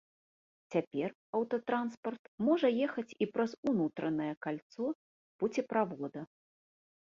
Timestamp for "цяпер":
0.75-1.09